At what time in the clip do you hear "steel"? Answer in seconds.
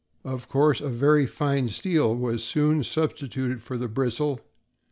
1.69-2.15